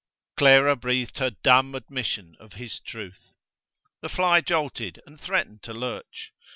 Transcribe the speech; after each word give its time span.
Clara 0.35 0.75
breathed 0.75 1.19
her 1.19 1.29
dumb 1.29 1.75
admission 1.75 2.35
of 2.39 2.53
his 2.53 2.79
truth. 2.79 3.35
The 4.01 4.09
fly 4.09 4.41
jolted 4.41 4.99
and 5.05 5.21
threatened 5.21 5.61
to 5.61 5.73
lurch. 5.75 6.31